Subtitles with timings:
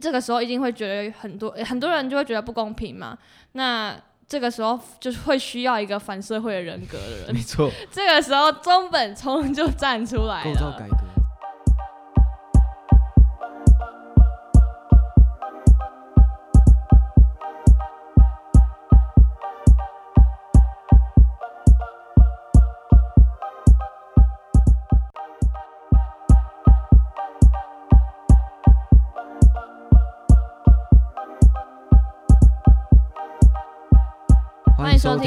[0.00, 3.16] 这个时候一定会觉得很多很多人就会觉得不公平嘛。
[3.52, 7.40] 那这个时候就是会需要一个反社会的人格的人没。
[7.40, 10.44] 错，这个时候中本聪就站出来了。
[10.44, 11.07] 构造改革。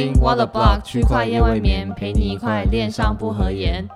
[0.02, 3.88] 听 What the Block 区块夜未眠，陪你一块恋上不合言。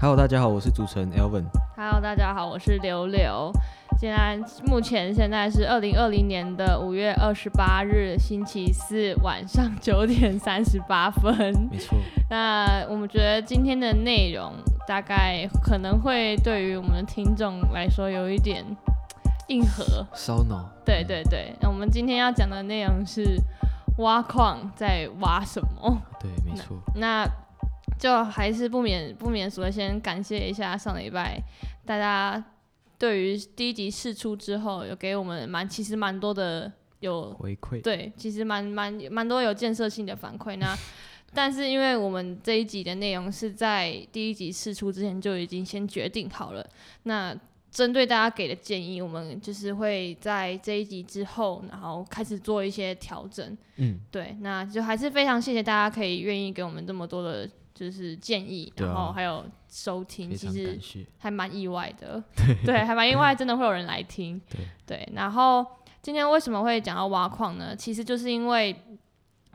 [0.00, 1.46] Hello，大家好，我是主持人 Elvin。
[1.76, 3.50] Hello，大家好，我是刘刘。
[3.98, 11.34] 现在目前现在是二零二零年的五月二十八日星期四晚上九点三十八分。
[11.72, 11.98] 没错，
[12.30, 14.52] 那我们觉得今天的内容
[14.86, 18.64] 大概可能会对于我们的听众来说有一点
[19.48, 20.06] 硬核。
[20.14, 20.70] 烧脑。
[20.84, 23.42] 对对对，那我们今天要讲的内容是
[23.98, 26.02] 挖矿在挖什么？
[26.20, 26.76] 对，没错。
[26.96, 27.24] 那
[27.98, 31.40] 就还是不免不免俗的，先感谢一下上礼拜
[31.84, 32.42] 大家
[32.98, 37.82] 对于第一集试出之后，有给我们蛮其实蛮多的有回馈。
[37.82, 40.56] 对，其实蛮蛮蛮多有建设性的反馈。
[40.56, 40.76] 那
[41.34, 46.66] 但是因为我们这一集的内容是在第一集试出之前就已经先决定好了，
[47.02, 47.36] 那
[47.78, 53.56] 针对大家给的建议，我们就是会在这一集之后，然后开始做一些调整。
[53.76, 61.06] 嗯，对，那就还是非常谢谢大家可以愿意给我们这么多的，就是建议，对啊然后还有收听，非常其实感谢。
[61.18, 62.20] 还蛮意外的，
[62.66, 64.40] 对，还蛮意外，真的会有人来听，
[64.84, 65.64] 对然后
[66.02, 67.76] 今天为什么会讲到挖矿呢？
[67.76, 68.74] 其实就是因为，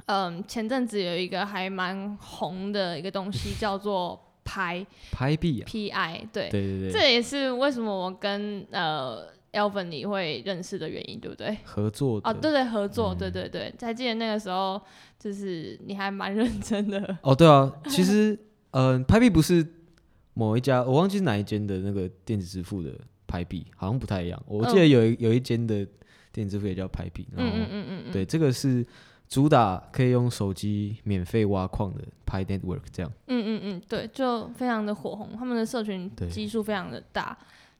[0.06, 4.18] 嗯，前阵子有一个还蛮红的一个东西叫做
[4.54, 5.66] 拍拍币啊。
[5.68, 6.92] PI，对，对对对。
[6.92, 11.58] 这也是为什么我跟呃 Elvin 你会认识的原因，对不对？
[11.64, 12.30] 合作的。
[12.30, 14.80] 哦，对对，合作，嗯对对对，还记得那个时候，
[15.20, 18.38] 就是你还蛮认真的，哦，对啊，其实，
[18.72, 19.66] 嗯、 拍币不是
[20.36, 22.92] 某一家，我忘记是哪一间的那个电子支付的
[23.26, 24.40] 拍币，好像不太一样。
[24.48, 25.86] 我记得有一、有一间的
[26.32, 28.86] 电子支付也叫拍币，然后、嗯嗯嗯嗯嗯，对，这个是
[29.34, 33.12] 主打可以用手机免费挖矿的拍 network，这样。
[33.26, 37.36] 嗯嗯嗯，对，就非常的火红，他们的社群对基数非常的大，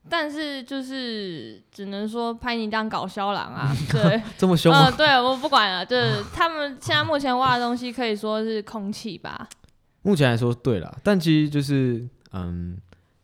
[0.10, 4.86] 但是就是只能说拍你当搞笑狼啊， 对，这么凶吗？
[4.86, 9.48] 呃，对我不管了，就是他们现在目前挖的东西可以说是空气吧，
[10.02, 12.76] 目前来说对了，但其实就是，嗯，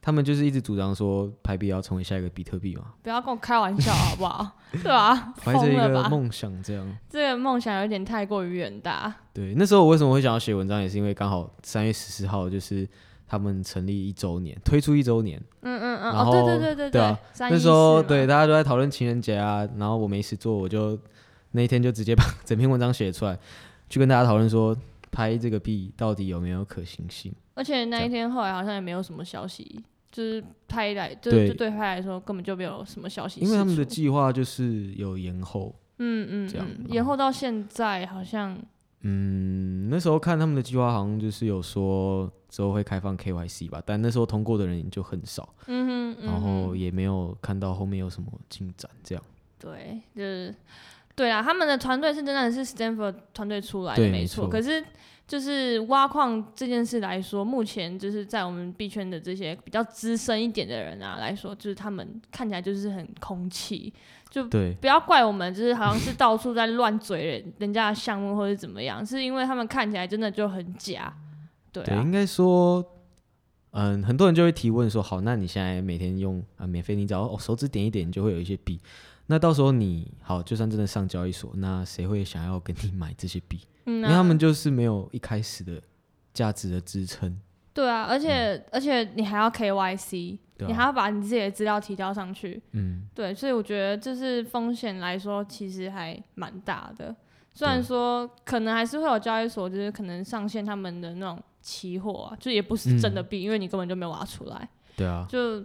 [0.01, 4.49] 他们就是一直主张说拍币要成为下一个比特币嘛，不要跟我开玩笑好不好？
[4.71, 5.33] 对吧？
[5.43, 5.75] 怀着一？
[5.75, 6.97] 个梦想这样。
[7.09, 12.87] 这个梦想有点太过于远大，对，那时候我为什么会想要写文章，也是因为刚好三月十四号就是
[13.27, 15.41] 他们成立一周年，推出一周年。
[15.61, 20.97] 嗯嗯嗯，然哦，对后对对对对啊，三那时候对大家都在讨论情人节啊，然后我没事做，我就
[21.51, 23.37] 那一天就直接把整篇文章写出来，
[23.89, 24.77] 去跟大家讨论说
[25.11, 27.33] 拍这个币到底有没有可行性。
[27.59, 38.58] 而且那一天后来好像也没有什么消息，就是拍来，就对就对拍来说根本就没有什么消息释出，因为他们的计划就是有延后，嗯嗯这样嗯，延后到现在好像
[39.02, 49.24] 嗯，那时候看他们的计划好像就是有说之后会开放 KYC 吧，但那时候通过的人就很少，嗯哼，嗯然后也没有看到后面有什么进展，这样。
[49.59, 50.56] 对，就是
[51.16, 54.81] 对啊，他们的团队是真的是 Stanford 团队出来的，没没错可是
[55.29, 63.94] 就是挖矿这件事来说，目前就是在我们币圈的这些比较资深一点的人啊来说，就是他们看起来就是很空气，
[64.50, 71.16] 对，不要怪我们，就是好像是到处在乱嘴人人家的项目或者怎么样，是因为他们看起来真的就很假。
[71.72, 72.84] 对应，该说，
[73.69, 78.81] 嗯，很多人就会提问说，好，那你现在每天用啊免费，你只要哦手指点一点，你就会有一些币。
[79.31, 83.59] 那到时候你好，就算真的上交易所，那谁会想要跟你买这些币？
[83.85, 85.79] 嗯因为他们就是没有一开始的
[86.34, 87.40] 价值的支撑。
[87.73, 92.62] 对啊，而且、而且你还要 KYC，、你还要把你自己的资料提交上去。
[92.72, 97.16] 嗯，对，所以我觉得这是风险来说，其实还蛮大的。
[97.53, 104.67] 虽然说可能还是会有交易所，就是可能上线他们的那种期货啊，就也不是真的嗯币，因为你根本就没有挖出来。
[104.97, 105.64] 对啊，就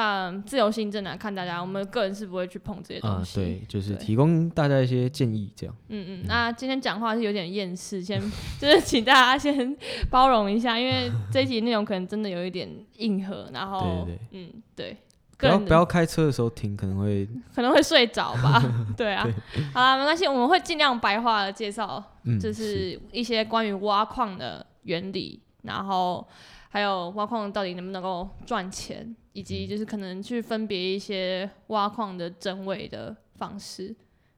[0.00, 3.34] 嗯，自由行政来，看大家，我们个人是不会去碰这些东啊，西。
[3.40, 5.74] 对，就是提供大家一些建议，这样。
[5.88, 8.20] 嗯嗯，那今天讲话是有点厌世，先
[8.60, 9.76] 就是请大家先
[10.08, 12.68] 包容一下，因为这一集内容可能真的有一点
[12.98, 14.96] 硬核，然后嗯对，
[15.36, 18.62] 不要开车的时候听，可能会可能会睡着吧，
[18.96, 19.26] 对啊，
[19.74, 23.00] 好啦，没关系，我们会尽量白话的介绍，嗯，就是。
[23.10, 26.24] 一些关于挖矿的原理，然后
[26.68, 33.94] 还有挖矿到底能不能够赚钱，以及就是可能去分别一些挖矿的真伪的方式。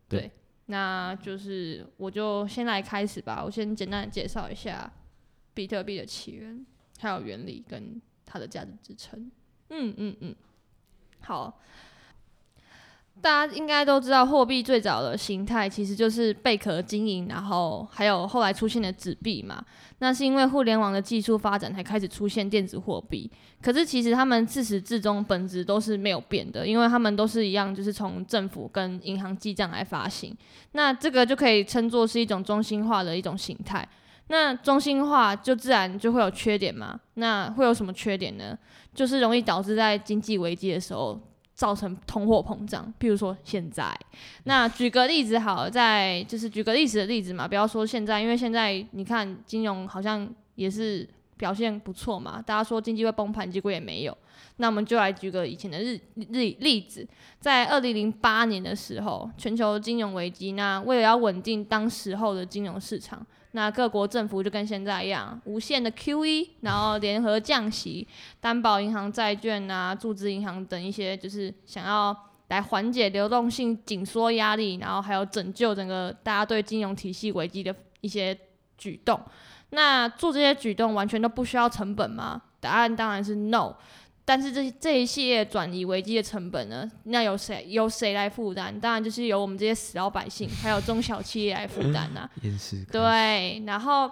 [0.06, 0.30] 对对，
[0.66, 4.92] 那就是我就先来开始吧，我先简单的介绍一下
[5.54, 6.66] 比特币的起源，
[6.98, 9.30] 还有原理跟它的价值支撑。
[9.70, 10.36] 嗯嗯嗯，
[11.20, 11.58] 好。
[13.22, 19.62] 大家应该都知道，货币最早的形态其实就是贝壳经营，然后还有后来出现的纸币嘛。
[19.98, 23.30] 那是因为互联网的技术发展才开始出现电子货币。
[23.60, 30.34] 可是其实他们自始至终本质都是没有变的，因为他们都是一样，就是从政府跟银行记账来发行。
[30.72, 33.86] 那这个就可以称作是一种中心化的一种形态。
[34.28, 36.98] 那中心化就自然就会有缺点嘛？
[37.14, 38.58] 那会有什么缺点呢？
[38.94, 41.20] 就是容易导致在经济危机的时候。
[41.60, 43.94] 造成通货膨胀，比如说现在，
[44.44, 54.16] 那举个例子好，在就是举个历史的例子嘛，不要说现在，因为现在你看金融好像也是表现不错嘛，大家说经济会崩盘，结果也没有。
[54.56, 57.06] 那我们就来举个以前的日日例子，
[57.38, 63.26] 在二零零八年的时候，全球金融危机，那为了要稳定当时候的金融市场。
[63.52, 68.06] 那各国政府就跟现在一样，无限的 QE， 然后联合降息、
[68.40, 72.16] 担保银行债券啊、注资银行等一些，就是想要
[72.48, 78.36] 来缓解流动性紧缩压力，然后还有拯救整个大家对金融体系危机的一些
[78.78, 79.20] 举动。
[79.70, 82.42] 那做这些举动完全都不需要成本吗？
[82.60, 83.74] 答案当然是 no。
[84.24, 86.88] 但是这这一系列转移危机的成本呢？
[87.04, 88.78] 那由谁由谁来负担？
[88.78, 92.28] 当然就是由我们这些死老百姓，还有中小企业来负担 呐。
[92.92, 94.10] 对，然后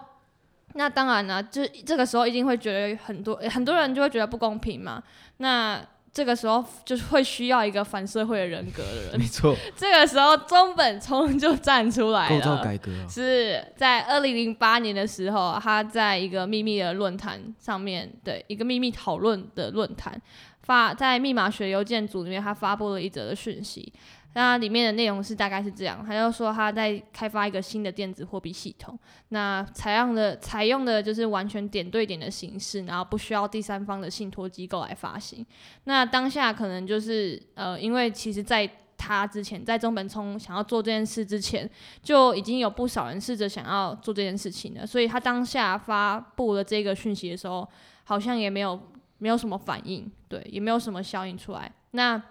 [0.75, 5.03] 那当然呢，就这个时候一定会觉得很多很多人就会觉得不公平嘛。
[5.37, 5.81] 那
[6.13, 9.55] 这个时候就是会需要一个反社会的人格的人，没错。
[9.77, 20.21] 这个时候中本聪就站出来了， 构造改革是在二零零八年的时候，他在一个秘密的论坛上面，对一个秘密讨论的论坛
[20.63, 23.93] 发在密码学邮件组里面，他发布了一则的讯息。
[24.38, 28.96] 那里面的内容是大概是这样，他就说他在开发一个新的电子货币系统，
[29.31, 35.44] 那采样的采用的就是完全点对点的形式，然后不需要第三方的信托机构来发行。
[35.85, 41.69] 那当下可能就是呃，因为其实在他之前，在中本聪想要做这件事之前，
[42.00, 47.69] 就已经有不少人试着想要做这件事情了，所以他当下发布了这个讯息的时候，
[48.05, 48.81] 好像也没有
[49.19, 51.73] 没有什么反应，对，也没有什么效应出来。
[51.90, 52.23] 那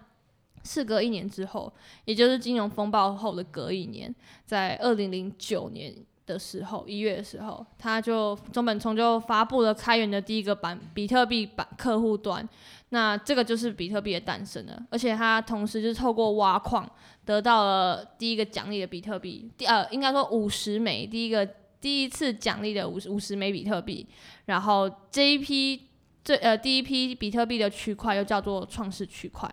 [0.68, 1.72] 事隔一年之后，
[2.04, 4.14] 也就是金融风暴后的隔一年，
[4.46, 12.48] 在二零零九年的时候，一月的时候，他就中本聪就发布了开源的第一个版比特币版客户端，
[12.90, 14.78] 那这个就是比特币的诞生了。
[14.90, 16.90] 而且他同时就是透过挖矿
[17.24, 21.48] 得到了第一个奖励的比特币，第呃应该说五十枚，第一个
[21.80, 24.06] 第一次奖励的五十五十枚比特币。
[24.48, 25.88] 然后这一批
[26.26, 29.50] 这呃第一批比特币的区块又叫做创世区块。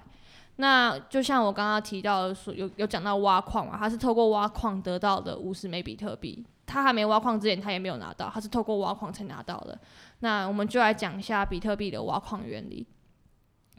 [0.56, 9.78] 那就像我刚刚提到的，说有有讲到挖矿嘛，他是透过挖矿得到的五十枚比特币，他还没挖矿之前他也没有拿到，他是透过挖矿才拿到的。
[10.20, 12.86] 那我们就来讲一下比特币的挖矿原理。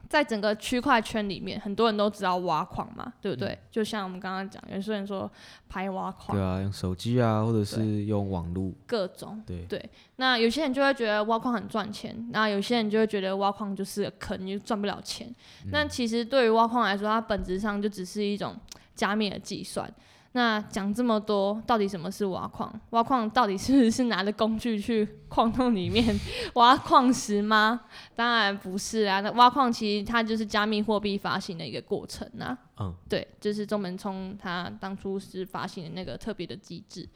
[0.09, 3.57] 在整个区块圈里面，很多人都知道挖矿嘛，对不对？
[3.71, 5.29] 就像我们刚刚讲，有些人说
[5.67, 9.89] 拍挖矿，对啊，用手机啊，或者是用网络，各种，对对。
[10.17, 15.33] 那有些人就会觉得挖矿很赚钱，那有些人就会觉得挖矿就是个坑，就赚不了钱。
[15.71, 18.55] 那其实对于挖矿来说，它本质上就只是一种
[18.93, 19.91] 加密的计算。
[20.35, 22.69] 那讲这么多，到底什么是挖矿？
[22.89, 26.05] 挖矿到底是不是拿着工具去矿洞里面
[26.55, 27.79] 挖矿石吗？
[28.17, 29.21] 当然不是啊。
[29.21, 32.57] 那挖矿其实它就是加密货币发行的一个过程啊。
[32.81, 37.07] 嗯，对，就是中门聪他当初是发行的那个特别的机制。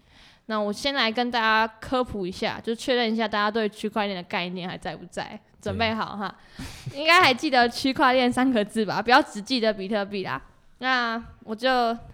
[0.45, 5.37] 那我先来跟大家科普一下，就确认一下大家对区块链的概念还在不在？
[5.61, 6.33] 准备好哈，
[6.95, 9.01] 应该还记得区块链三个字吧？
[9.01, 10.41] 不要只记得比特币啦。
[10.79, 11.69] 那我就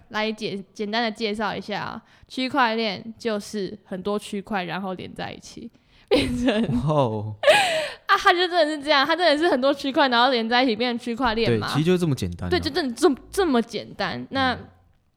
[0.08, 5.70] 来简简单的介绍一下啊，区块链就是很多区块然后连在一起
[6.08, 7.34] 变成哦
[8.06, 11.68] 啊，它就真的是这样，它真的是很多区块然后连在一起变成区块链嘛？
[11.68, 12.50] 对，其实就这么简单。
[12.50, 14.26] 对，就真的这么这么简单。
[14.30, 14.56] 那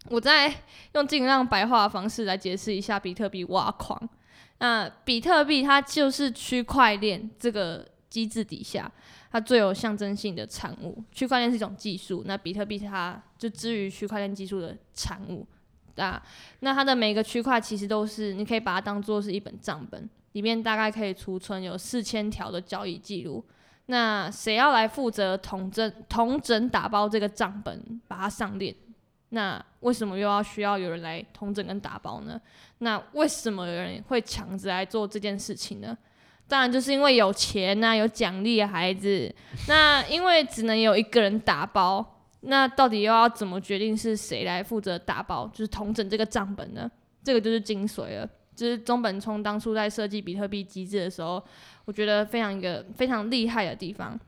[0.09, 0.53] 我再
[0.93, 3.99] 用尽量白话的方式来解释一下比特币挖矿。
[4.59, 8.91] 那比特币它就是区块链这个机制底下。
[9.31, 15.45] 它最有象征性的产物，区块链是一种技术，那比特币它就基于区块链技术的产物
[15.97, 16.21] 啊。
[16.61, 23.45] 那它的每个区块其实都是，你可以把它当做是一本账本，里面大概可以储存有四千条的交易记录。
[23.85, 28.75] 那谁要来负责统整、统整打包这个账本，把它上链？
[29.29, 32.39] 那为什么又要需要有人来统整跟打包呢？
[32.79, 35.95] 那为什么有人会抢着来做这件事情呢？
[36.49, 39.33] 当然就是因为有钱呐、有奖励的孩子。
[39.67, 46.89] 那因为只能有一个人打包，那到底又要怎么决定是谁来负责打包，就是统整这个账本呢？
[47.23, 48.27] 这个就是精髓了。
[48.55, 51.41] 就是中本聪当初在设计比特币机制的时候，
[51.85, 54.19] 我觉得非常一个非常厉害的地方。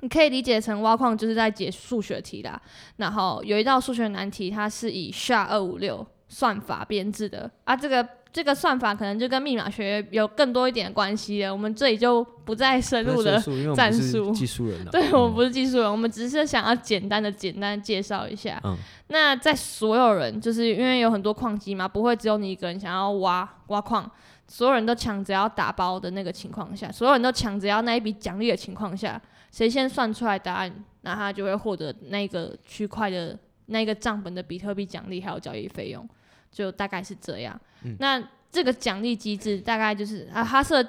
[0.00, 2.60] 你可以理解成挖矿就是在解数学题啦，
[2.96, 13.40] 然后有一道数学难题，它是以 SHA 二五六算法编制的啊，这个这个算法可能就跟密码学有更多一点关系了，我们这里就不再深入的。
[13.74, 14.30] 战术。
[14.30, 14.88] 技术人啊。
[14.92, 18.60] 对，我们不是技术人，我们只是想要简单的、简单地介绍一下。
[18.64, 18.76] 嗯。
[19.08, 24.08] 那在所有人，就是因为有很多矿机嘛，不会只有你一个人想要挖挖矿，
[24.46, 29.20] 所有人都抢着要打包的那个情况下，所有人都抢着要那一笔奖励的情况下，
[29.50, 36.08] 谁先算出来答案，那他就会获得那个区块的那个账本的比特币奖励还有交易费用，
[36.50, 37.58] 就大概是这样。
[37.84, 40.82] 嗯那这个奖励机制大概就是啊，他设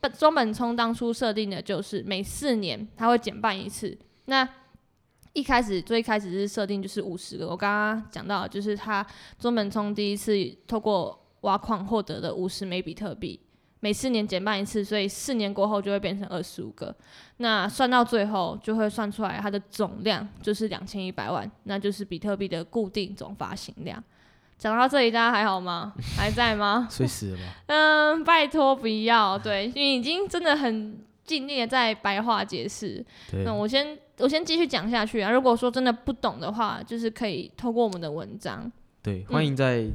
[0.00, 3.96] 他中本聪当初设定的就是每四年他会减半一次。
[4.24, 4.48] 那
[5.32, 9.06] 一开始最开始是设定就是五十个，我刚刚讲到就是他
[9.38, 10.32] 中本聪第一次
[10.66, 13.38] 透过挖矿获得的五十枚比特币，
[13.80, 16.94] 每四年减半一次，所以四年过后就会变成二十五个。
[17.38, 24.02] 那算到最后就会算出来它的总量就是两千一百万，那就是比特币的固定总发行量。
[24.64, 25.92] 讲到这里，大家还好吗？
[26.16, 26.88] 还在吗？
[26.90, 27.42] 睡死了吗？
[27.68, 33.04] 嗯，拜托不要，对，因为已经真的很尽力的在白话解释。
[33.44, 35.30] 那，我先我先继续讲下去啊。
[35.30, 39.86] 如果说真的不懂的话，就是可以透过我们的文章，对，欢迎在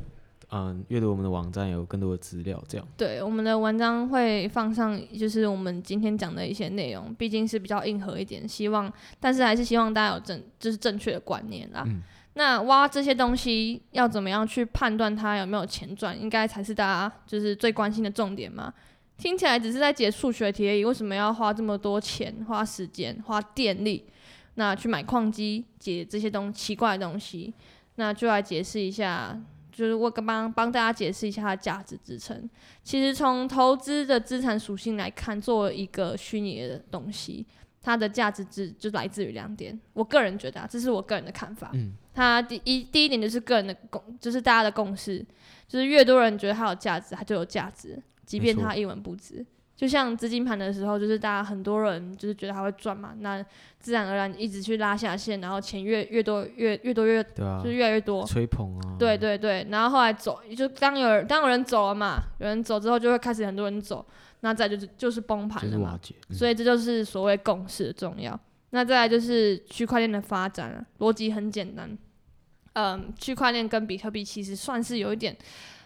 [0.52, 11.84] 嗯阅读我们的网站有更多的资料，这样对我们的文章会放上，就是我们今天讲的一些内容，毕竟是比较硬核一点，希望，但是还是希望大家有正就是正确的观念啦。
[11.88, 18.74] 嗯那挖这些东西要怎么样去判断它有没有钱赚，应该才是大家就是最关心的重点嘛。
[19.18, 24.06] 听起来只是在解数学题而已，为什么要花这么多钱、花时间、花电力，
[24.56, 27.54] 那去买矿机解这些东奇怪的东西？
[27.96, 29.38] 那就来解释一下，
[29.74, 32.50] 就是我刚帮帮大家解释一下它的价值支撑。
[32.82, 37.46] 其实从投资的资产属性来看，作为一个虚拟的东西，
[37.82, 39.78] 它的价值值就来自于两点。
[39.92, 41.72] 我个人觉得、啊，这是我个人的看法。
[41.74, 45.26] 嗯，它第一第一点就是个人的共，就是大家的共识，
[45.70, 49.46] 就是越多人觉得它有价值，它就有价值，即便它一文不值。
[49.78, 53.42] 就像资金盘的时候，就是大家很多人就是觉得它会赚嘛，那
[53.80, 58.26] 自然而然一直去拉下线，然后钱越越多越越多越对啊就是，越来越多。
[58.28, 64.06] 吹捧啊，对对对，然后后来走，就当有人当有人走了嘛，有人走之后就会开始很多人走，
[64.42, 65.98] 那再就是就是崩盘了嘛
[66.32, 68.38] 所以这就是所谓共识的重要。
[68.72, 71.98] 那再来就是区块链的发展了，逻辑很简单。
[72.80, 75.36] 嗯，区块链跟比特币其实算是有一点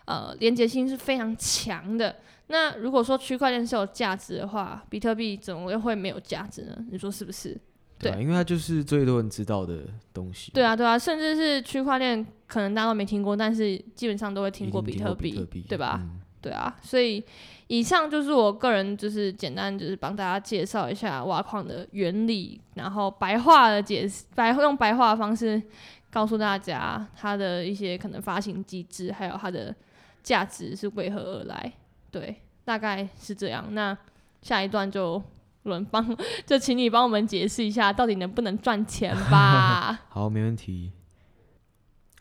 [0.05, 2.15] 呃连接性是非常强的。
[2.47, 6.77] 那如果说区块链是有价值的话，比特币怎么又会没有价值呢？
[6.91, 7.59] 你说是不是？
[7.97, 9.79] 对啊，因为它就是最多人知道的
[10.13, 15.99] 东西，对啊，对啊，甚至是区块链可能大家都没听过，但是基本上都会听过比特币，特币，对吧？
[16.03, 17.23] 嗯对啊，所以
[17.67, 25.63] 以上就是我个人就是简单就是帮大家介绍一下挖矿的原理，然后白话的解释，白用白话的方式
[26.13, 29.75] 告诉大家它的一些可能发行机制，还有它的
[30.21, 31.73] 价值是为何而来。
[32.11, 33.65] 对，大概是这样。
[33.71, 33.97] 那
[34.43, 35.19] 下一段就
[35.63, 36.15] 轮帮，
[36.45, 40.01] 就请你帮我们解释一下，到底能不能赚钱吧？
[40.09, 40.91] 好，没问题。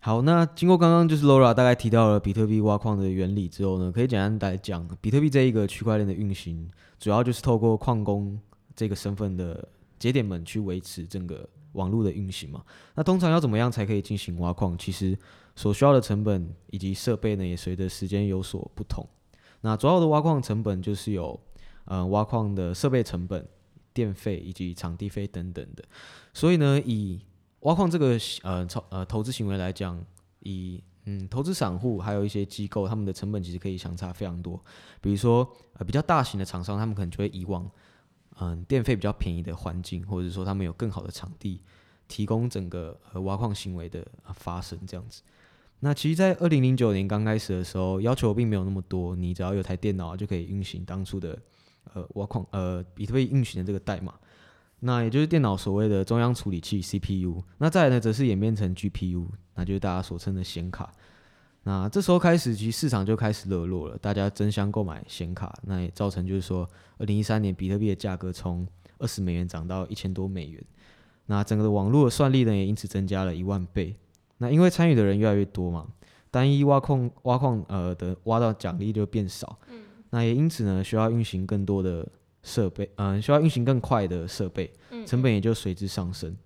[0.00, 6.68] 好，那经过刚刚就是 Laura 大概提到了比特币挖矿的原理之后呢，可以简单来讲，比特币这一个区块链的运行，
[6.98, 8.40] 主要就是透过矿工
[8.74, 9.68] 这个身份的
[9.98, 12.64] 节点们去维持整个网络的运行嘛。
[12.94, 14.76] 那通常要怎么样才可以进行挖矿？
[14.78, 15.18] 其实
[15.54, 19.06] 所需要的成本以及设备呢，也随着时间有所不同。
[19.62, 21.38] 那主要的挖矿成本就是有，
[21.84, 23.46] 呃，挖矿的设备成本、
[23.92, 25.84] 电费以及场地费等等的。
[26.32, 27.20] 所以呢，以
[27.60, 30.04] 挖矿这个呃超呃投资行为来讲，
[30.40, 34.60] 以嗯投资散户还有一些机构，他们的成本其实可以相差非常多。
[35.00, 37.70] 比如说呃比较大型的厂商，他们可能就会以往
[38.40, 41.60] 嗯电费比较便宜的环境，或者说他们有更好的场地，
[42.08, 45.22] 提供整个呃挖矿行为的、发生这样子。
[45.80, 51.36] 那其实，在二零零九年刚开始的时候，要求并没有那么多，你只要有台电脑就可以运行当初的
[51.92, 54.14] 呃挖矿呃比特币运行的这个代码。
[54.84, 60.92] 那也就是电脑所谓的中央处理器 CPU，那再来呢，则是演变成 GPU，那就是大家所称的显卡。
[61.64, 68.66] 那这时候开始，其实市场就开始热络了，大家争相购买显卡，那也造成就是说，二零一三年比特币的价格从
[68.98, 70.60] 二十美元涨到一千多美元，
[71.26, 73.94] 那整个的网络的算力呢，也因此增加了一万倍。
[74.38, 75.86] 那因为参与的人越来越多嘛，
[76.32, 79.56] 单一挖矿挖矿呃的挖到奖励就变少，
[80.10, 82.04] 那也因此呢，需要运行更多的
[82.42, 86.36] 设备，嗯、需要运行更快的设备，嗯成本也就随之上升。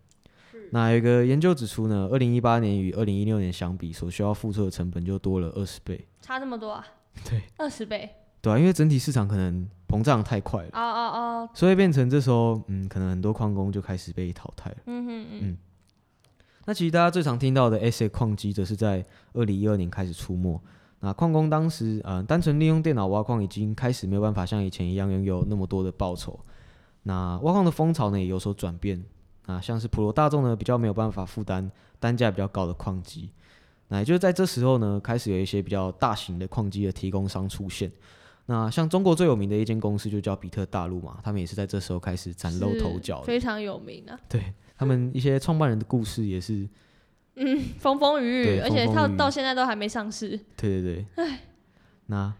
[0.70, 6.86] 那有一个研究指出呢，二零一八年与二零一六年相比，所需要付出的成本就多了二十倍，差这么多啊？
[7.28, 8.08] 对，二十倍。
[8.42, 14.76] 对啊，因为整体市场可能膨胀太快了，哦哦哦，所以变成这时候，嗯，可能很多矿工就开始被淘汰了。
[14.86, 15.58] 嗯哼嗯嗯
[16.66, 20.60] 那其实大家最常听到的 SA 矿机，则是在二零一二年开始出没。
[21.00, 26.38] 那矿工当时，呃，单纯利用电脑挖矿已经开始没有办法像以前一样拥有那么多的报酬。
[27.04, 29.02] 那挖矿的风潮呢也有所转变。
[29.46, 33.30] 那像是普罗大众呢，比较没有办法负担单价比较高的矿机。
[33.88, 37.90] 那也就是在这时候呢，开始有一些比较大型的矿机的提供商出现。
[38.46, 43.22] 那像中国最有名的一间公司就叫比特大陆嘛，他们也是在这时候开始崭露头角。
[43.22, 46.68] 非常有名啊，对他们一些创办人的故事也是
[47.34, 50.38] 嗯风风雨雨，而且风风雨雨到到现在都还没上市。
[50.56, 51.38] 对对对，
[52.06, 52.32] 那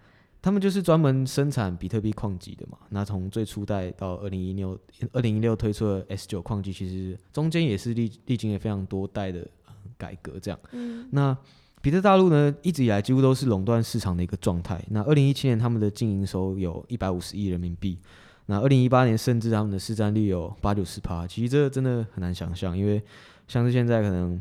[0.47, 2.79] 他们就是专门生产比特币矿机的嘛。
[2.91, 4.79] 那从最初代到二零一六
[5.11, 10.39] 二零一六推出的 S 九矿机，其实中间也是历历经了非常多代的、呃改革。
[10.39, 11.37] 这样，嗯那
[11.83, 14.81] 比特大陆呢，一直以来几乎都是垄断市场的一个状态。
[14.91, 17.99] 那二零一七年他们的净营收有一百五十亿人民币，
[18.47, 21.27] 那二零一八年甚至他们的市占率有八九十趴。
[21.27, 23.03] 其实这真的很难想象，因为
[23.49, 24.41] 像是现在可能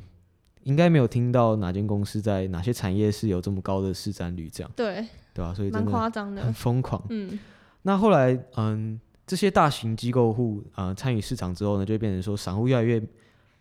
[0.65, 6.53] 应该没有听到哪间公司在哪些产业是有这么高的市占率，这样对，对吧、所以蛮夸张的很。
[6.53, 7.01] 疯狂。
[7.10, 7.39] 嗯
[7.84, 13.00] 那后来，嗯，这些大型机构户呃参与市场之后呢，就会变成说散户越来越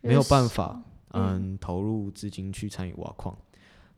[0.01, 0.83] 没有办法，
[1.13, 3.37] 嗯嗯，投入资金去参与挖矿。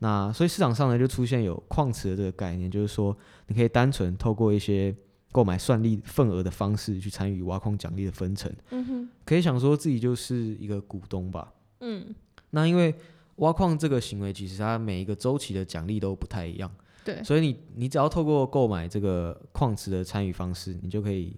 [0.01, 4.93] 那所以市场上呢就出现有矿池的这个概念，就是说你可以单纯透过一些
[5.31, 11.53] 购买算力份额的方式去参与挖矿奖励的分成，嗯哼可以想说自己就是一个股东吧。
[11.81, 12.13] 嗯，
[12.51, 12.95] 那因为
[13.37, 16.71] 挖矿这个行为，其实它每一个周期的奖励都不太一样，
[17.05, 21.37] 对，所以你你只要透过购买这个矿池的参与方式，你就可以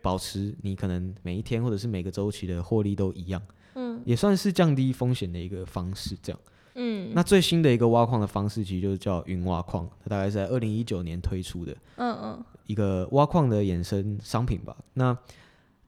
[0.00, 3.42] 保持你可能每一天或者是每个周期的获利都一样，
[3.74, 4.00] 嗯。
[4.04, 6.16] 也算是降低风险的一个方式。
[6.22, 6.40] 这样，
[6.76, 7.10] 嗯。
[7.14, 12.44] 那最新的一个挖矿的方式，其实就是叫云挖矿，它大概是在二零一九年推出的嗯嗯。
[12.66, 14.76] 一个挖矿的衍生商品吧。
[14.94, 15.16] 那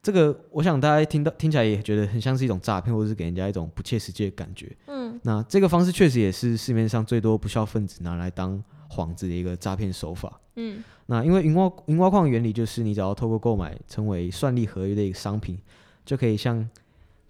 [0.02, 4.74] 这个，我想大家听到听起来也觉得很像是一种诈骗，或者是给人家一种不切实际的感觉。
[4.86, 10.40] 嗯那这个方式确实也是市面上最多不孝分子拿来当幌子的一个诈骗手法。
[10.56, 15.58] 嗯那因为云挖云挖矿原理就是，你只要透过购买称为算力合约的一个商品，
[16.06, 16.66] 就可以向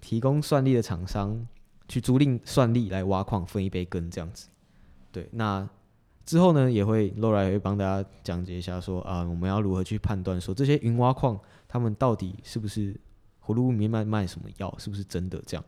[0.01, 1.47] 提供算力的厂商
[1.89, 4.49] 去租赁算力来挖矿，分一杯羹这样子。
[5.11, 5.69] 对，那
[6.25, 11.37] 之后呢，也会 Laura 也会帮大家讲解一下说啊、我们要如何去判断说这些云挖矿
[11.71, 12.93] 他们到底是不是
[13.47, 15.65] 葫芦里面卖卖什么药，是不是真的这样。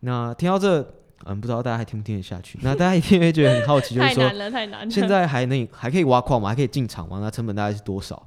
[0.00, 0.80] 那听到这，
[1.26, 2.58] 嗯，不知道大家还听不听得下去？
[2.62, 4.90] 那大家一定会觉得很好奇，就是说 太难了，太难了。
[4.90, 6.48] 现在还能还可以挖矿吗？
[6.48, 7.18] 还可以进场吗？
[7.20, 8.26] 那成本大概是多少？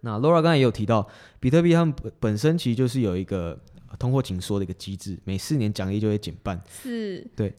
[0.00, 1.08] 那 Laura 刚才也有提到，
[1.40, 6.60] 比特币他们本本身其实就是有一个呃通货紧缩的一个机制，每四年奖励就会减半。
[6.68, 7.54] 是对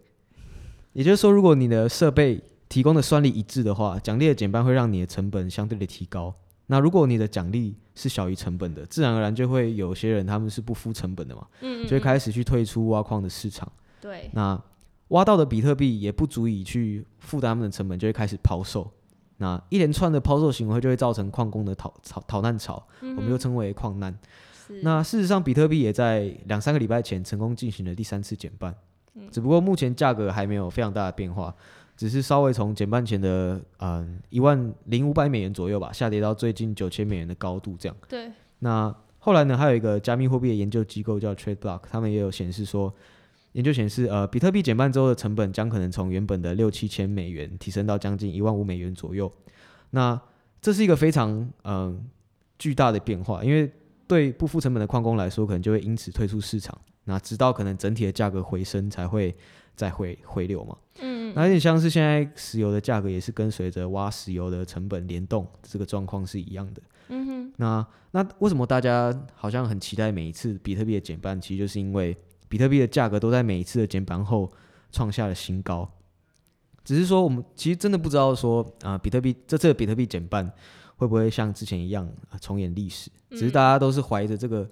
[0.93, 6.33] 也就是说，如果你的设备提供的算力一致的话，奖励的减半会让你的成本相对的提高。
[6.67, 13.71] 那如果你的奖励是小于成本的，自然而然就会有些人他们是不付成本的嘛，嗯，就会嗯开始去退出挖矿的市场。
[13.99, 14.61] 对，那
[15.07, 18.91] 挖到的比特币也不足以去负担他们的成本，就会开始抛售。
[19.37, 24.17] 那一连串的抛售行为就会造成矿工的逃逃逃难潮，我我们又称为矿难。
[24.81, 28.73] 那事实上，比特币也在两三个礼拜前成功进行了第三次减半，
[29.13, 31.53] 嗯只不过目前价格还没有非常大的变化，
[31.95, 37.95] 只是稍微从减半前的嗯一万零五百美元左右吧，下跌到最近九千美元的高度这样。
[38.07, 42.93] 对，那后来呢，还有一个加密货币的研究机构叫 TradeBlock，他们也有显示说，
[43.53, 49.31] 研究显示，呃，比特币减半之后的成本将可能从原本的六七千美元提升到将近一万五美元左右。
[49.91, 50.19] 那
[50.61, 51.99] 这是一个非常嗯、呃
[52.57, 53.69] 巨大的变化，因为
[54.07, 56.79] 对不付成本的矿工来说，可能就会因此退出市场。
[57.03, 59.35] 那直到可能整体的价格回升，才会
[59.75, 60.77] 再回回流嘛。
[61.01, 66.81] 嗯那有点像是现在石油的价格也是跟随着挖石油的成本联动，这个状况是一样的。
[67.09, 71.39] 嗯哼，那那为什么大家好像很期待每一次比特币的减半？
[71.39, 72.15] 其实就是因为
[72.47, 74.51] 比特币的价格都在每一次的减半后
[74.91, 75.89] 创下了新高。
[76.83, 80.49] 只是说我们其实真的不知道说啊、比特币这次的比特币减半
[80.95, 83.11] 会不会像之前一样、啊重演历史？
[83.31, 84.69] 只是大家都是怀着这个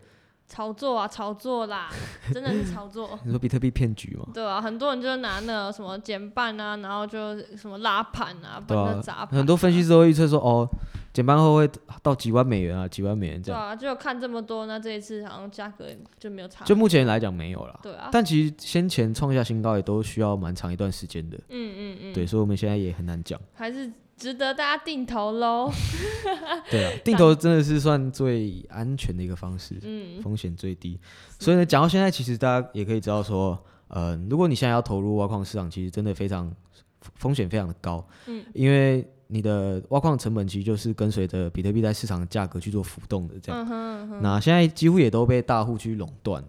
[0.54, 1.90] 炒作啊，炒作啦，
[2.32, 3.18] 真的是炒作。
[3.24, 10.70] 你说比特币骗局吗，对啊，很多人就拿那什么减半啊，然后就什么拉盘啊，把那砸盘、很多分析师都会预测说哦，
[11.12, 11.68] 减半后会
[12.04, 13.60] 到几万美元啊，几万美元这样。
[13.60, 15.88] 对啊，就看这么多，那这一次好像价格
[16.20, 16.64] 就没有差。
[16.66, 21.36] 就目前来讲没有了，对啊，但其实先前创下新高也都需要蛮长一段时间的。
[21.50, 23.40] 嗯嗯嗯，对，所以我们现在也很难讲。
[23.56, 25.72] 还是值得大家定投喽。
[26.70, 31.00] 对啊， 定投真的是算最安全的一个方式，嗯，风险最低。
[31.40, 36.54] 所以呢，讲到现在，其实大家也可以知道说，呃，如果你现在要投入挖矿市场，其实真的非常
[37.16, 43.62] 风险非常的高，嗯，因为你的挖矿成本其实就是跟随着比特币在市场的价格去做浮动的这样。
[43.62, 46.48] 嗯哼嗯哼，那现在几乎也都被大户去垄断了，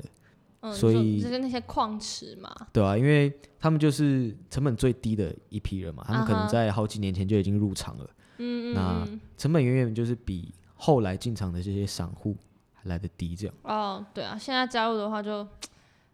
[0.65, 12.35] 嗯所以就就是那些矿池嘛，对啊，因为他们就是成本最低的一批人嘛，他们可能在好几年前就已经入场了，嗯嗯那嗯，成本远远就是比后来进场的这些散户
[12.73, 13.55] 还来的低，这样。
[13.63, 15.47] 哦，对啊，现在加入的话就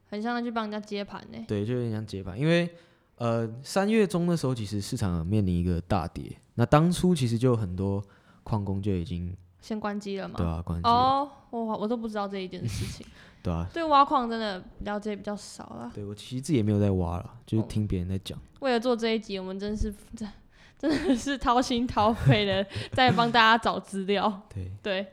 [0.09, 1.39] 很像去帮人家接盘呢。
[1.47, 2.69] 对，就有点像接盘，因为
[3.17, 8.03] 呃三月中的时候，其实市场有面临一个大跌，那当初其实就有很多
[8.43, 10.35] 矿工就已经先关机了嘛？
[10.37, 13.07] 对啊关机了，哦，我我都不知道这一件事情，
[13.43, 15.91] 对啊，对挖矿真的了解比较少啦。
[15.95, 18.39] 对我其实自己也没有在挖了，就是哦听别人在讲。
[18.61, 20.29] 为了做这一集，我们真是真
[20.79, 24.41] 真的是掏心掏肺的在帮大家找资料。
[24.53, 25.07] 对，对，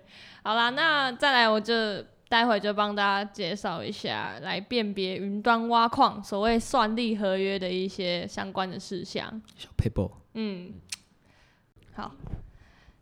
[0.43, 1.73] 好啦，那再来我就
[2.29, 9.41] 待会就帮大家介绍一下，来辨别云端挖矿所谓算力合约的一些相关的事项。
[9.57, 10.73] 小 paper 嗯，
[11.93, 12.11] 好，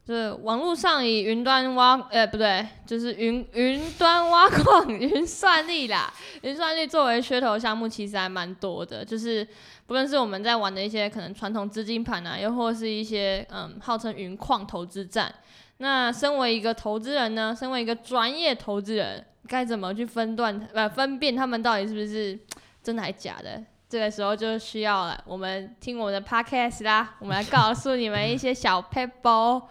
[0.06, 6.14] 就是网络上以云端挖，呃，不对，就是云云端挖矿、 云算力啦，
[6.44, 9.04] 云算力作为噱头项目，其实还蛮多的。
[9.04, 9.44] 就是
[9.88, 15.34] 不论是我们在玩的一些可能传统资金盘啊，又或是一些嗯号称云矿投资站。
[15.78, 22.40] 那身为一个投资人呢，身为一个专业投资人，该怎么去分段呃分辨他们到底是不是
[22.84, 23.60] 真的还假的？
[23.90, 29.64] 这个时候就需要了我们听我们的 podcast 啦，我们来告诉你们一些小 pebble。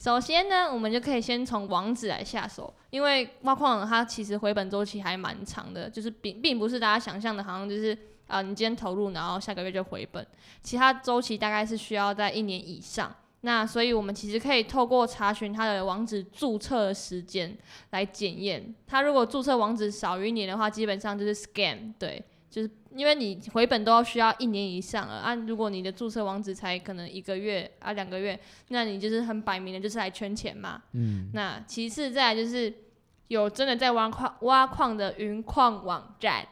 [0.00, 10.26] 首先呢，我们就可以先从网址来下手，因为挖矿它其实回本周期还蛮长的，就是并并不是大家想象的，好像就是啊、你今天投入，然后下个月就回本，
[10.62, 13.14] 其他周期大概是需要在一年以上。
[13.42, 17.56] 那所以，我们其实可以透过查询它的网址注册时间
[17.90, 18.74] 来检验。
[18.86, 25.34] 它如果注册网址少于一年的话，基本上就是 scam，对，就是因为你回本都要需要一年以上了啊。
[25.34, 30.82] 如果你的注册网址才可能一个月啊两个月，那你就是很摆明的就是来圈钱嘛。
[30.92, 32.74] 嗯，那其次再来就是
[33.28, 36.44] 有真的在挖矿挖矿的云矿网站，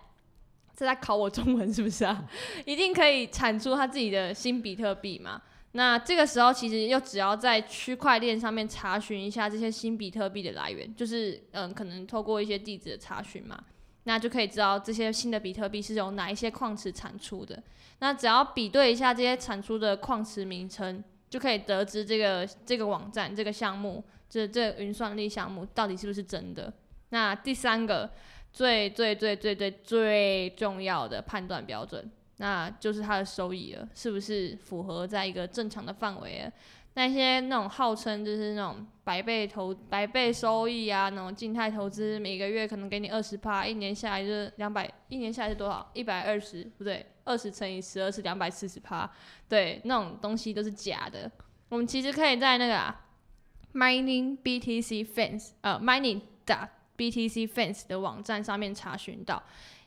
[0.76, 2.24] 这在考我中文是不是啊？
[2.64, 5.42] 一定可以产出他自己的新比特币嘛？
[5.72, 13.62] 那这个时候其实又只要在区块链上面查询一下这些新比特币的来源，就是嗯，可能透过一些地址的查询嘛，
[14.08, 17.62] 那就可以知道这些新的比特币是由哪一些矿池产出的。
[17.98, 26.72] 那只要比对一下这些产出的矿池名称，就可以得知这个这个网站这个项目，这这云算力项目到底是不是真的。
[27.10, 28.10] 那第三个
[28.50, 36.52] 最最最最最最重要的判断标准，那就是它的收益了，是不是符合在一个正常的范围了？
[36.98, 45.88] 那些那种号称就是那种百倍投百倍收益啊，那种静态投资，每个月可能给你二十趴，一年下来就是两百，一年下来是多少？
[45.94, 49.08] 一百二十，不对，二十乘以十二是两百四十趴，
[49.48, 51.30] 对，那种东西都是假的。
[51.68, 53.06] 我们其实可以在那个、啊、
[53.74, 59.40] mining BTC fans 呃 mining 的 BTC fans 的网站上面查询到。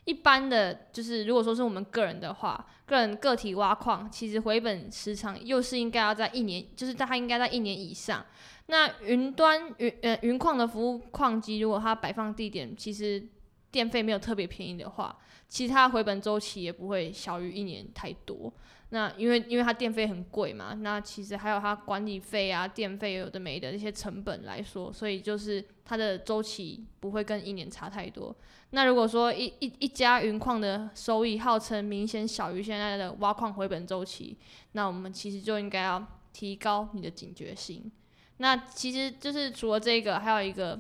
[0.06, 8.26] 一般的就是，如果说是我们个人的话，个人个体挖矿，其实回本时长又是应该要在一年，就是大概应该在一年以上。
[8.66, 13.24] 那云端云呃云矿的服务矿机，如果它摆放地点其实
[13.70, 15.16] 电费没有特别便宜的话，
[15.48, 18.52] 其他回本周期也不会小于一年太多。
[18.94, 28.36] 那因为因为它电费很贵嘛，那其实还有它管理费啊、电费有的没的那些成本来说，所以就是它的周期不会跟一年差太多。
[28.72, 34.38] 那如果说一一一家云矿的收益号称明显小于现在的挖矿回本周期，
[34.74, 37.90] 那我们其实就应该要提高你的警觉性。
[38.38, 40.78] 那其实就是除了这个，还有一个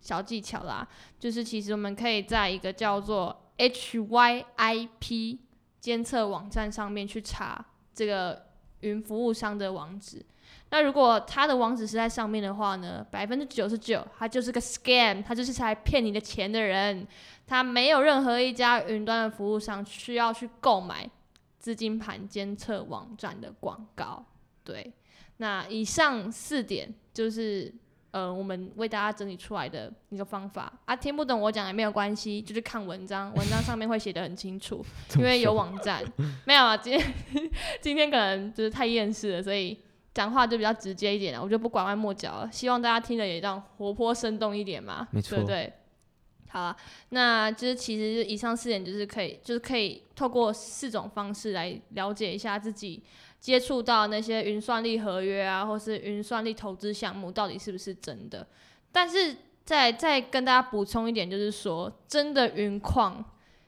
[0.00, 0.86] 小技巧啦，
[1.18, 5.38] 就是其实我们可以在一个叫做 HYIP
[5.80, 7.64] 监测网站上面去查
[7.94, 8.46] 这个
[8.80, 10.24] 云服务商的网址。
[10.70, 17.06] 那如果他的网址是在上面的话呢，百分之九十九，他就是个 scam，他就是来骗你的钱的人。
[17.46, 21.08] 他没有任何一家云端的服务商需要去购买
[21.58, 24.24] 资金盘监测网站的广告。
[24.62, 24.92] 对，
[25.38, 27.74] 那以上四点就是
[28.10, 34.84] 呃我们为大家整理出来的一个方法啊，听不懂我讲也没有关系，就是看文章，文章上面会写的很清楚，
[35.18, 36.04] 因为有网站。
[36.44, 37.14] 没有啊，今天
[37.80, 39.78] 今天可能就是太厌世了，所以。
[40.12, 42.50] 讲话就比较直接一点了，我就不拐弯抹角了。
[42.50, 45.72] 希望大家听的也这样活泼生动一点嘛，没错对不对？
[46.48, 46.76] 好啊，
[47.10, 53.00] 那就是其实以上四点就是可以，就是可以透过四种方式来了解一下自己
[53.40, 58.46] 接触到那些云算力合约啊，或是云算力投资项目到底是不是真的。
[58.92, 63.24] 但是再再跟大家补充一点，就是说真的云矿，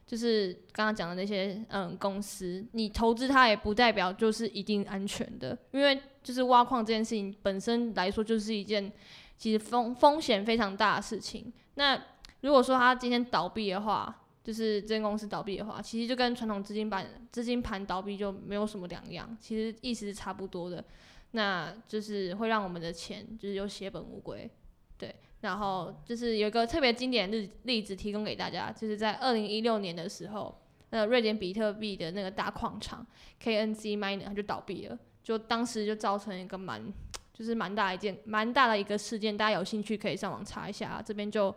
[0.07, 8.93] 就是刚刚讲的那些嗯公司，你投资它也不代表就是一定安全的，因为就是挖矿这件事情本身来说就是一件
[9.39, 11.53] 其实风风险非常大的事情。
[11.75, 12.01] 那
[12.43, 20.85] 如果说它今天倒闭的话，就是这间公司倒闭的话，其实就跟传统资金板资金盘倒闭就没有什么两样，其实意思是差不多的。
[21.31, 24.51] 那就是会让我们的钱就是又血本无归，
[24.99, 25.15] 对。
[25.43, 33.07] 然后就是有一个特别经典的例例子提供给大家，就是在二零一六年的时候，那瑞典比特币的那个大矿场
[33.41, 36.93] KNC Miner 它就倒闭了，就当时就造成一个蛮
[37.33, 41.55] 就是蛮大一件蛮大的一个事件，大家有兴趣可以上网查一下，这边就。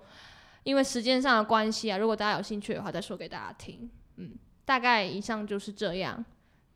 [0.65, 3.87] 因为时间上的关系啊，如果大家有兴趣的话，再说给大家听。
[4.15, 4.31] 嗯，
[4.65, 6.25] 大概以上就是这样。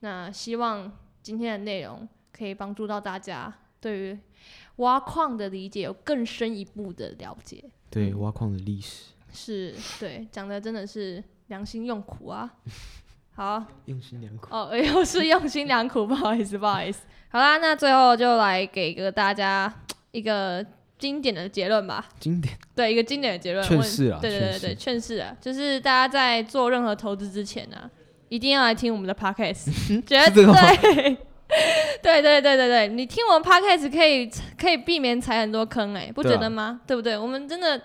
[0.02, 0.92] 那希望
[1.24, 4.20] 今天的内容可以帮助到大家，对于
[4.76, 7.66] 挖矿的理解有更深一步的了解。
[7.90, 12.48] 对，挖矿的历史是对讲的真的是良心用苦啊。
[13.34, 17.08] 好，用心良苦哦， 又是用心良苦，不好意思，不好意思。
[17.30, 19.74] 好啦，那最后就来给个大家
[20.12, 20.64] 一个。
[21.00, 22.54] 经典的结论吧，经典。
[22.76, 27.90] 对一个经典的结论，劝世啊，对对对对，劝世啊，就是大家在做任何投资之前呢，
[28.28, 29.72] 一定要来听我们的 podcast，
[30.06, 30.46] 绝对，
[32.04, 36.82] 对对对对对，你听我们 podcast 可以可以避免踩很多坑，哎，不觉得吗？
[36.86, 37.18] 对不对？
[37.18, 37.82] 我们真的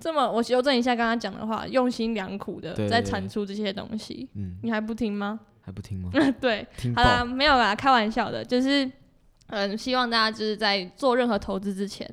[0.00, 5.40] 这么，我修正一下刚刚讲的话，用心良苦的在产出这些东西，嗯，你还不听吗？
[5.60, 6.10] 还不听吗？
[6.40, 8.90] 对，好啦，没有啦，开玩笑的，就是
[9.48, 12.08] 嗯，希望大家就是在做任何投资之前。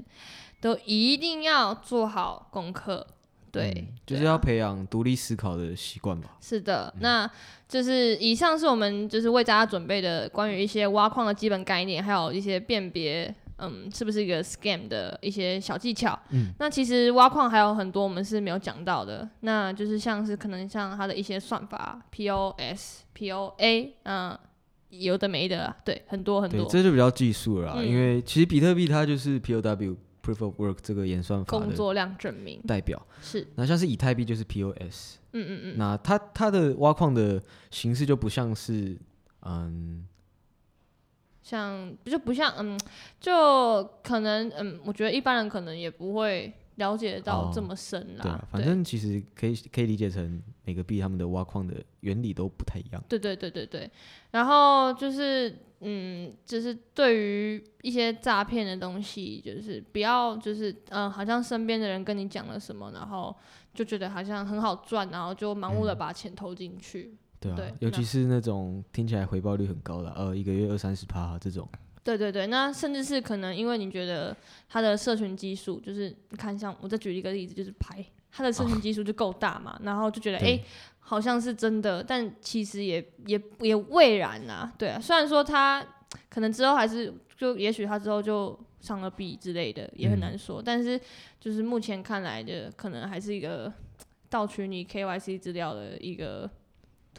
[0.62, 3.06] 都一定要做好功课，
[3.52, 6.38] 对，就是要培养独立思考的习惯吧。
[6.42, 7.30] 是的，那
[7.68, 16.18] 就是以上是我们就是为大家准备的关于一些挖矿的基本概念，还有一些辨别，嗯，是不是一个 scam 的一些小技巧。
[16.32, 24.38] 嗯，那其实挖矿还有很多我们是没有讲到的，那就是像是可能像它的一些算法，POS、POA，嗯，
[24.90, 26.68] 有的没的，对，很多很多。
[26.70, 29.96] 这就比较技术了，因为其实比特币它就是 POW。
[30.30, 32.62] Proof of Work 这个演算法工作量证明。
[32.68, 33.02] 代表。
[33.22, 38.98] 是，那像是以太币就是 POS，嗯嗯嗯，那它它的挖矿的形式就不像是，
[39.44, 40.06] 嗯，
[41.42, 42.80] 像就不像，嗯，
[43.20, 48.24] 就可能，嗯，我觉得一般人可能也不会了解到这么深啦。
[48.24, 53.04] 对，反正其实可以可以理解成每个币他们的挖矿的原理都不太一样。
[53.08, 53.92] 对对对对对，
[54.32, 55.56] 然后就是。
[55.82, 63.34] 嗯，就是对于一些诈骗的东西，就是不要，就是嗯，好像身边的人跟你讲了什么，然后
[63.74, 67.16] 就觉得好像很好赚，然后就盲目的把钱投进去。
[67.40, 71.66] 对啊，尤其是那种听起来回报率很高的，呃，一个月二三十趴这种。
[72.04, 74.36] 对对对，那甚至是可能因为你觉得
[74.68, 80.60] 他的社群基数，就是你看像我再举一个例子，就是牌，他的社群基数就够大嘛，然后就觉得哎。
[81.02, 84.72] 好像是真的，但其实也也也未然呐。
[84.78, 85.84] 对啊，虽然说他
[86.30, 90.62] 可能之后还是就，也许他之后就上了币之类的，也很难说。
[90.64, 91.02] 但是
[91.40, 93.74] 就是目前看来的，可能还是一个
[94.30, 96.48] 盗取你 KYC 资料的一个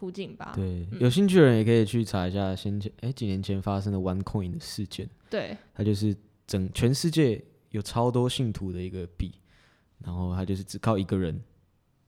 [0.00, 0.52] 途径吧。
[0.54, 5.06] 对，有兴趣的人也可以去查一下先前哎几年前发生的 OneCoin 的事件。
[5.28, 9.30] 对，它就是整全世界有超多信徒的一个币，
[9.98, 11.38] 然后它就是只靠一个人，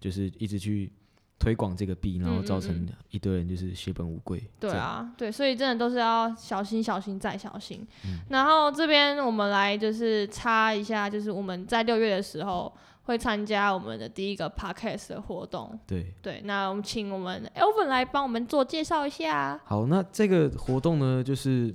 [0.00, 0.90] 就是一直去。
[1.38, 4.40] 推广这个币，然后造成一堆人就是血本无归。
[4.60, 7.84] 对啊，对，所以真的都是要小心、小心再小心。
[8.28, 15.78] 然后这边我们来就是插一下，就是我们在六月的时候会参加我们的第一个 podcast 的活动。
[15.86, 19.60] 对对，那我们请我们 Elvin 来帮我们做介绍一下。
[19.64, 21.74] 好，那这个活动呢，就是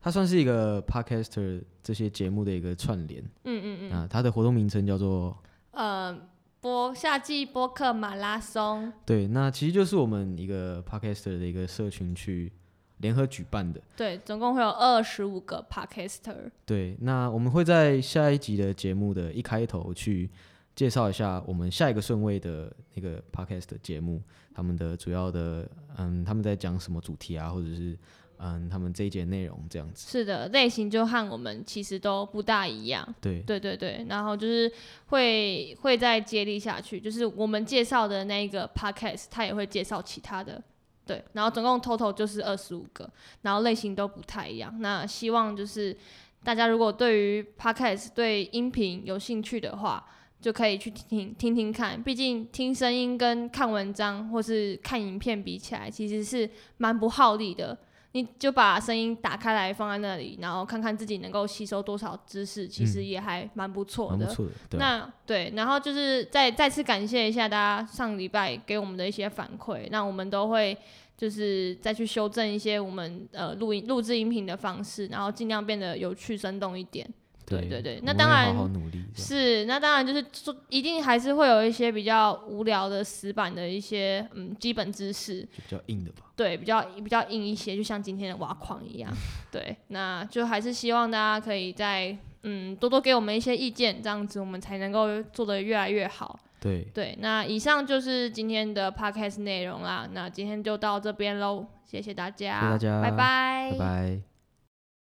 [0.00, 3.22] 它算是一个 podcaster 这些节目的一个串联。
[3.44, 3.92] 嗯嗯嗯。
[3.92, 5.36] 啊，它的活动名称叫做
[5.72, 6.16] 呃。
[6.58, 12.50] 播夏季播客马拉松，对，那其实就是我们一个 podcaster 的一个社群去
[12.96, 13.80] 联合举办的。
[13.96, 16.50] 对，总共会有二十五个 podcaster。
[16.64, 20.28] 对，那我们会在下一集的节目的一开头去
[20.76, 24.22] 介绍一下我们下一个顺位的那个 podcast 节目，
[24.54, 27.98] 他们的主要的，嗯，他们在讲什么主题啊，或者是。
[28.38, 33.02] 嗯，他们这一节内容这样子是的，类型就和我们其实都不大一样。
[33.18, 34.04] 对，对，对，对。
[34.10, 34.70] 然后就是
[35.06, 40.62] 会会再接力下去，就是我们介绍的那个 podcast，他也会介绍其他的。
[41.06, 43.10] 对，然后总共 total 就是二十五个，
[43.40, 44.82] 然后类型都不太一样。
[44.82, 45.96] 那希望就是
[46.44, 50.06] 大家如果对于 podcast 对音频有兴趣的话。
[50.40, 52.02] 就可以去听听听看。
[52.02, 57.76] 毕竟听声音跟看文章或是看影片比起来，其实是蛮不耗力的。
[58.12, 64.16] 你就把声音打开来放在那里，然后看看自己能够吸收多少知识，其实也还蛮不错的。
[64.16, 70.74] 蛮不错的，对啊，那对，然后就是再再次感谢一下大家上礼拜给我们的一些反馈，那我们都会
[71.14, 77.06] 就是再去修正一些我们呃录音录制音频的方式，然后尽量变得有趣生动一点。
[77.46, 86.24] 对对对那当然好好努力，是，那当然就是说，一定还是会有一些比较无聊的死板的一些嗯基本知识，就比较硬的吧。
[86.34, 89.10] 对，比较比较硬一些，就像今天的挖矿一样。
[89.52, 96.38] 对，那就还是希望大家可以在嗯多多给我们一些意见，这样子我们才能够做得越来越好。
[96.58, 100.08] 对，对，那以上就是今天的 podcast 内容啦。
[100.12, 104.35] 那今天就到这边喽，谢谢大家，谢谢大家拜拜拜拜。